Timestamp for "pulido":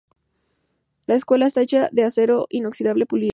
3.05-3.29